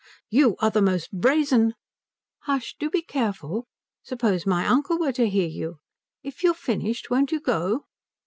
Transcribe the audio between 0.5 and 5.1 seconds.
are the most brazen" "Hush. Do be careful. Suppose my uncle